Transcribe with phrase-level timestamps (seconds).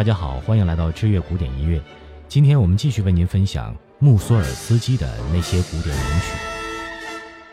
[0.00, 1.78] 大家好，欢迎来到知乐古典音乐。
[2.26, 6.32] 今天我们继续为您分享穆索尔斯基的那些古典名曲。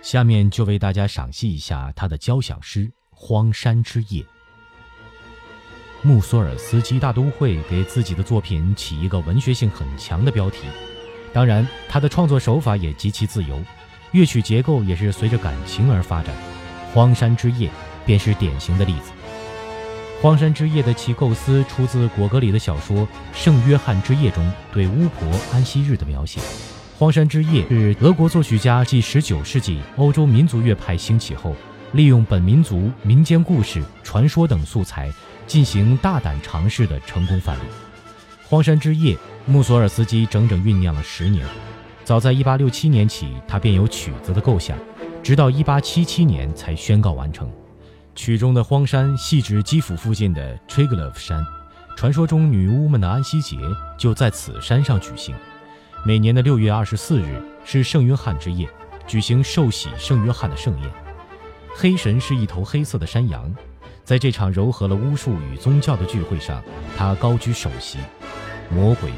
[0.00, 4.22] 下面就为大家赏析一下他的交响诗《荒山之夜》。
[6.00, 10.60] 穆索尔斯基大都会给自己的作品起一个文学性很强的标题，
[11.34, 13.62] 当然，他的创作手法也极其自由，
[14.12, 16.34] 乐曲结构也是随着感情而发展。
[16.94, 17.68] 《荒山之夜》
[18.06, 19.10] 便是典型的例子。
[20.22, 22.98] 《荒山之夜》的其构思出自果戈里的小说
[23.32, 26.38] 《圣约翰之夜》中对巫婆安息日的描写。
[26.98, 31.56] 《荒山之夜》是俄国作曲家继19世纪欧洲民族乐派兴起后，
[31.92, 35.10] 利用本民族民间故事、传说等素材
[35.46, 37.62] 进行大胆尝试的成功范例。
[38.46, 39.14] 《荒山之夜》，
[39.46, 41.46] 穆索尔斯基整整酝酿了十年。
[42.04, 44.76] 早在1867年起，他便有曲子的构想。
[45.22, 47.50] 直到1877年才宣告完成。
[48.14, 51.44] 曲中的荒山系指基辅附近的 t r i g l o v 山，
[51.96, 53.56] 传说中女巫们的安息节
[53.96, 55.34] 就在此山上举行。
[56.04, 58.68] 每年的6月24日是圣约翰之夜，
[59.06, 60.90] 举行受洗圣约翰的盛宴。
[61.74, 63.54] 黑神是一头黑色的山羊，
[64.04, 66.62] 在这场糅合了巫术与宗教的聚会上，
[66.96, 67.98] 他高居首席。
[68.68, 69.10] 魔鬼、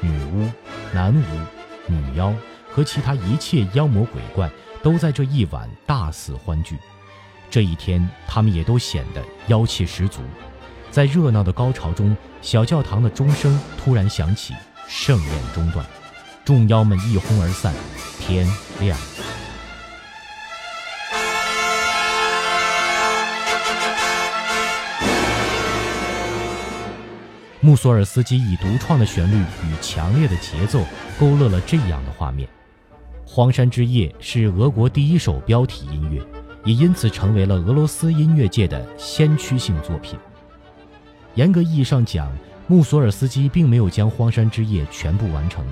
[0.00, 0.48] 女巫、
[0.92, 1.24] 男巫、
[1.86, 2.34] 女妖
[2.68, 4.50] 和其他一切妖魔鬼怪。
[4.82, 6.74] 都在这一晚大肆欢聚，
[7.50, 10.22] 这一天他们也都显得妖气十足。
[10.90, 14.54] 在热闹的高潮中，小教堂的钟声突然响起，
[14.88, 15.84] 盛宴中断，
[16.44, 17.74] 众妖们一哄而散，
[18.20, 18.46] 天
[18.80, 18.96] 亮。
[27.62, 30.82] 穆索尔斯基以独创的旋律与强烈的节奏，
[31.18, 32.48] 勾勒了这样的画面。
[33.32, 36.20] 《荒山之夜》是俄国第一首标题音乐，
[36.64, 40.18] 也因此成为了俄罗斯音乐界的先驱性作品。
[41.34, 42.30] 严格意义上讲，
[42.66, 45.64] 穆索尔斯基并没有将《荒山之夜》全部完成。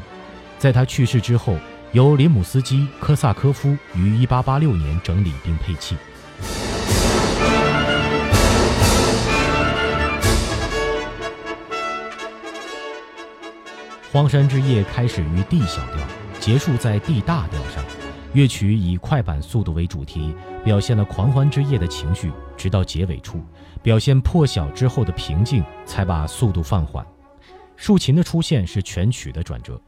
[0.58, 1.56] 在他去世之后，
[1.92, 5.94] 由林姆斯基科萨科夫于1886年整理并配器。
[14.12, 15.98] 《荒山之夜》开始于 D 小调。
[16.40, 17.84] 结束在 D 大调上，
[18.34, 20.34] 乐曲以快板速度为主题，
[20.64, 23.40] 表现了狂欢之夜的情绪，直到结尾处，
[23.82, 27.04] 表现破晓之后的平静，才把速度放缓。
[27.76, 29.80] 竖琴的出现是全曲的转折。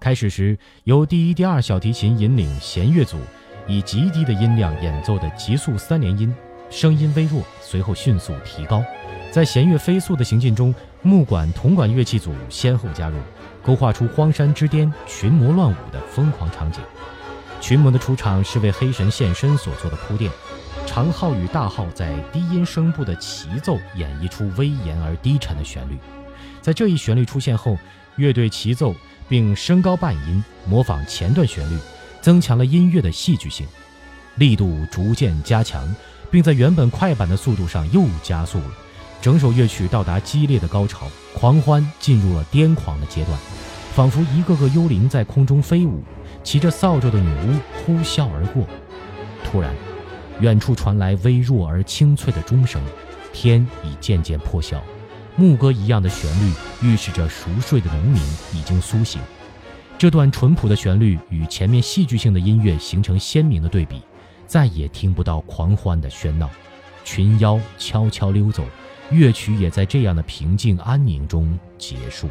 [0.00, 3.18] 开始时，由第一、第二小提琴引领弦乐组，
[3.66, 6.34] 以极低的音量演奏的急速三连音，
[6.68, 8.82] 声音微弱，随后迅速提高。
[9.30, 13.16] 在弦乐飞速的行进中，木管、铜管乐器组先后加入。
[13.62, 16.80] 勾画出荒山之巅群魔乱舞的疯狂场景。
[17.60, 20.30] 群魔的出场是为黑神现身所做的铺垫。
[20.86, 25.98] 长号与大号在低音声部的齐奏演绎出威严而低沉的旋律。
[26.62, 27.76] 在这一旋律出现后，
[28.16, 28.94] 乐队齐奏
[29.28, 31.78] 并升高半音，模仿前段旋律，
[32.22, 33.66] 增强了音乐的戏剧性，
[34.36, 35.92] 力度逐渐加强，
[36.30, 38.70] 并在原本快板的速度上又加速了。
[39.20, 43.36] 整首乐曲到达激烈的高潮，狂欢进入了癫狂的阶段，
[43.94, 46.02] 仿佛一个个幽灵在空中飞舞，
[46.46, 48.64] 骑着扫帚的女巫呼啸而过。
[49.42, 49.74] 突然，
[50.38, 52.80] 远处传来微弱而清脆的钟声，
[53.32, 54.80] 天已渐渐破晓，
[55.34, 58.22] 牧歌一样的旋律预示着熟睡的农民
[58.54, 59.20] 已经苏醒。
[59.98, 64.00] 这段淳朴的旋律与前面戏剧性的音乐形成鲜明的对比，
[64.46, 66.48] 再也听不到狂欢的喧闹，
[67.02, 68.64] 群妖悄悄溜走。
[69.10, 72.28] 乐曲也在这样的平静安宁中结束。《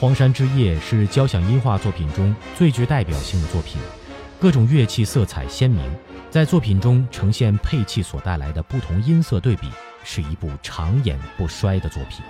[0.00, 3.80] 荒山之夜》是交响音画作品中最具代表性的作品，
[4.38, 5.82] 各种乐器色彩鲜明，
[6.30, 9.68] 在作品中呈现配器所带来的不同音色对比，
[10.04, 12.24] 是一部长演不衰的作品。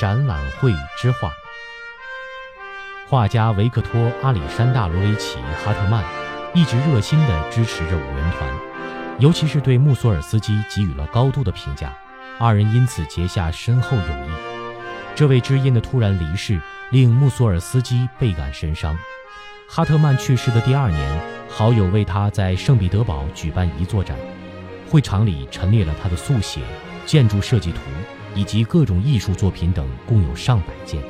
[0.00, 1.30] 展览会之画，
[3.06, 6.02] 画家维克托·阿里山大罗维奇·哈特曼
[6.54, 8.50] 一直热心地支持着五人团，
[9.18, 11.94] 尤其是对穆索尔斯基给予了高度的评价，
[12.38, 14.30] 二人因此结下深厚友谊。
[15.14, 16.58] 这位知音的突然离世
[16.88, 18.96] 令穆索尔斯基倍感神伤。
[19.68, 24.16] 哈特曼去世的第二年，好友为他在圣彼得堡举办一座展，
[24.88, 26.62] 会场里陈列了他的速写、
[27.04, 27.80] 建筑设计图。
[28.34, 31.02] 以及各种艺术作品等，共有上百件。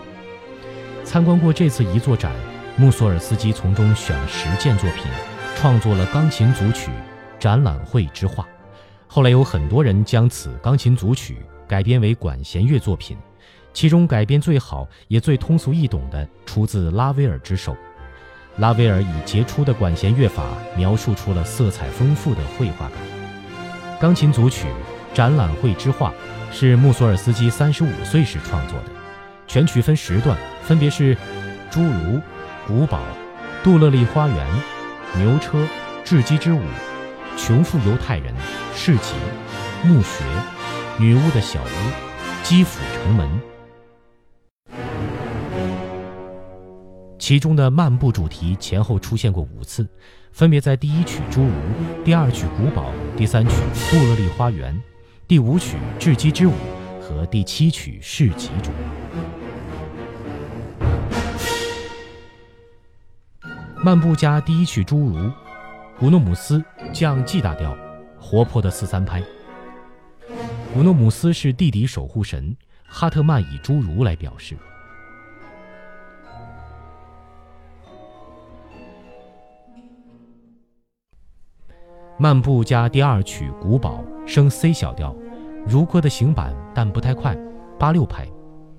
[1.05, 2.33] 参观过这次遗作展，
[2.77, 5.05] 穆索尔斯基从中选了十件作品，
[5.57, 6.91] 创作了钢琴组曲
[7.39, 8.45] 《展览会之画》。
[9.07, 13.17] 后来有很多人将此钢琴组曲改编为管弦乐作品，
[13.73, 17.77] 其中改编最好也最通俗易懂的，出自拉威尔之手。
[18.59, 20.45] 拉威尔以杰出的管弦乐法
[20.77, 22.99] 描述出了色彩丰富的绘画感。
[23.99, 24.67] 钢琴组曲
[25.17, 26.11] 《展览会之画》
[26.53, 28.87] 是穆索尔斯基三十五岁时创作的，
[29.47, 31.17] 全曲分十段，分别是：
[31.71, 32.21] 侏儒、
[32.67, 33.01] 古堡、
[33.63, 34.47] 杜勒利花园、
[35.17, 35.67] 牛车、
[36.05, 36.61] 雉鸡之舞、
[37.37, 38.35] 穷富犹太人、
[38.75, 39.15] 市集、
[39.85, 40.25] 墓穴、
[40.99, 43.29] 女巫的小屋、基辅城门。
[47.19, 49.89] 其中的漫步主题前后出现过五次，
[50.33, 51.53] 分别在第一曲《侏儒》、
[52.05, 53.53] 第二曲《古堡》、第三曲
[53.91, 54.75] 《杜勒利花园》、
[55.31, 56.51] 第五曲《雉鸡之舞》
[57.01, 58.75] 和第七曲《市集》中。
[63.77, 65.17] 漫步家第一曲《侏儒》，
[65.97, 66.61] 古诺姆斯
[66.93, 67.79] 降 G 大调，
[68.19, 69.23] 活泼的四三拍。
[70.75, 72.57] 古诺姆斯是地底守护神，
[72.89, 74.57] 哈特曼以侏儒来表示。
[82.19, 85.13] 漫步加第二曲古堡升 C 小调，
[85.67, 87.37] 如歌的行板但不太快，
[87.77, 88.25] 八六拍，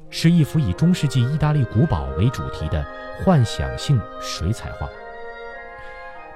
[0.09, 2.81] 是一幅以中世纪意大利古堡为主题的
[3.21, 4.88] 幻想性水彩画。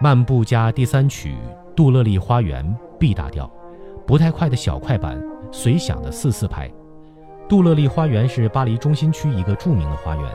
[0.01, 1.37] 漫步加第三曲
[1.73, 3.49] 杜勒利花园 B 大调，
[4.05, 5.17] 不太快的小快板，
[5.49, 6.69] 随响的四四拍。
[7.47, 10.29] 杜勒利花园是巴黎中心区一个著名的花园，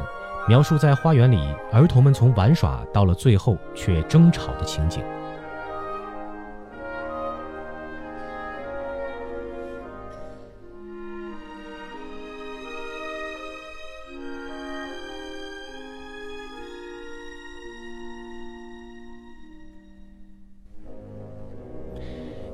[0.49, 5.03] 描述在花园里儿童们从玩耍到了最后却争吵的情景。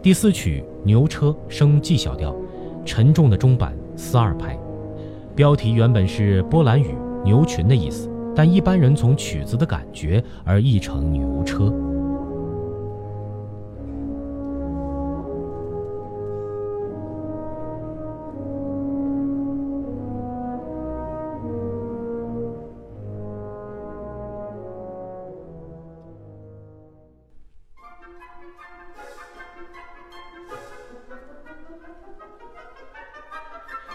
[0.07, 2.33] 第四曲牛车升 G 小调，
[2.85, 4.57] 沉重的中板四二拍，
[5.35, 6.95] 标题原本是波兰语
[7.25, 11.75] 牛群的意思，但一般人从曲子的感觉而译成牛车。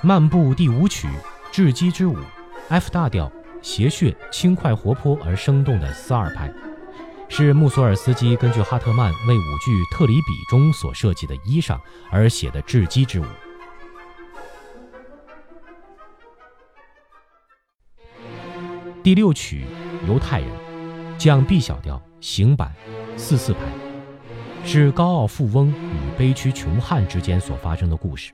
[0.03, 1.07] 漫步第五曲
[1.53, 2.17] 《雉鸡之舞》
[2.69, 3.31] ，F 大调，
[3.61, 6.51] 谐谑、轻快、活泼而生动的四二拍，
[7.29, 13.25] 是穆索尔斯基根据哈特曼为舞剧《特里比》中所设计的衣裳而写的雉鸡之舞。
[19.03, 19.65] 第六曲
[20.07, 20.49] 《犹太人》，
[21.19, 22.73] 降 B 小调，行板，
[23.17, 23.59] 四四拍，
[24.65, 28.33] 是高傲富翁与悲屈穷汉之间所发生的故事。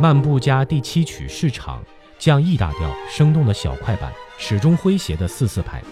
[0.00, 1.84] 漫步加第七曲市场
[2.18, 5.82] 降 E 大调，生动的小快板，始终诙谐的四四拍，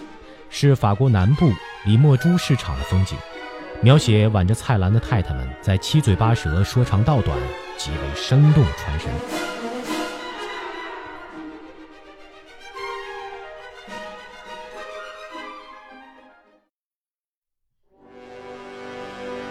[0.49, 1.51] 是法国南部
[1.85, 3.15] 里莫朱市场的风景，
[3.83, 7.37] 描写挽着菜篮的太太们在七嘴八舌说长道短，
[7.77, 9.11] 极为生动传神。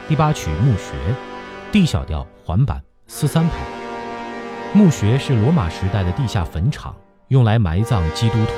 [0.08, 0.96] 第八曲墓穴
[1.70, 3.77] ，D 小调缓板四三拍。
[4.74, 6.94] 墓穴是罗马时代的地下坟场，
[7.28, 8.52] 用来埋葬基督徒。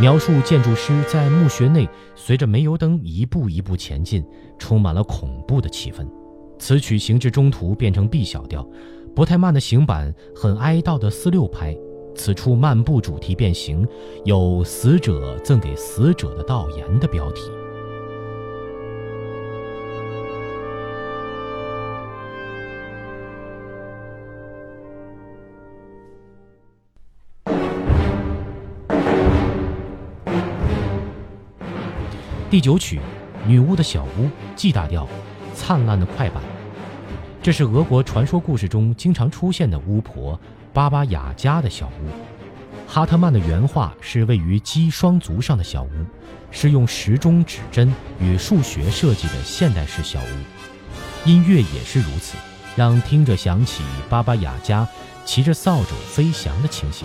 [0.00, 4.24] 描述建筑师在墓穴内随着煤油灯一步一步前进，
[4.58, 6.06] 充满了恐怖的气氛。
[6.58, 8.66] 此曲行至中途变成 B 小调，
[9.14, 11.76] 不太慢的行板，很哀悼的四六拍。
[12.14, 13.86] 此处漫步主题变形，
[14.24, 17.50] 有“死者赠给死者的悼言”的标题。
[32.54, 32.98] 第九曲，
[33.48, 35.08] 《女巫的小屋》G 大调，
[35.56, 36.40] 灿烂的快板。
[37.42, 40.38] 这是俄国传说故事中经常出现的巫婆
[40.72, 42.08] 巴巴雅加的小屋。
[42.86, 45.90] 哈特曼的原画是位于鸡双足上的小屋，
[46.52, 51.28] 是用时钟指针与数学设计的现代式小屋。
[51.28, 52.36] 音乐也是如此，
[52.76, 54.86] 让听着想起巴巴雅加
[55.24, 57.04] 骑着扫帚飞翔的情形。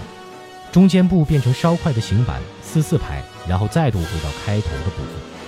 [0.72, 5.39] 中间部变成稍快的行板四四拍，然后再度回到开头的部分。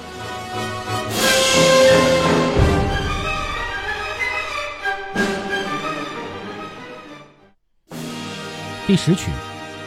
[8.88, 9.30] 第十曲，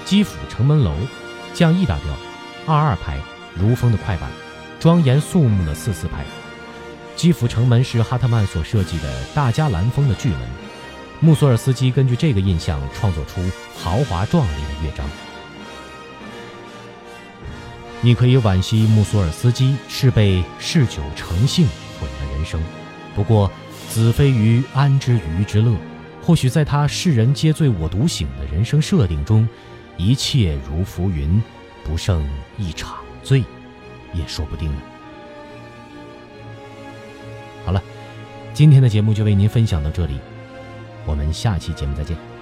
[0.05, 0.95] 基辅城门楼，
[1.53, 2.15] 降 E 大调，
[2.67, 3.19] 二二拍，
[3.55, 4.31] 如风的快板，
[4.79, 6.25] 庄严肃穆的四四拍。
[7.17, 10.41] 基辅城门是哈特曼所设计的大加兰风的巨门，
[11.21, 13.43] 穆索尔斯基根据这个印象创作出
[13.77, 15.05] 豪华壮丽的乐章。
[18.01, 21.67] 你可以惋惜穆索尔斯基是被嗜酒成性
[22.01, 22.63] 毁了人生，
[23.15, 23.51] 不过
[23.91, 25.75] 子非鱼安知鱼之乐？
[26.25, 29.47] 或许在他世人皆醉我独醒的人生设定中，
[29.99, 31.43] 一切如浮云，
[31.85, 32.27] 不胜
[32.57, 33.45] 一场醉，
[34.15, 34.81] 也说不定呢。
[37.67, 37.83] 好了，
[38.55, 40.19] 今天的节目就为您分享到这里，
[41.05, 42.34] 我们下期节目再见。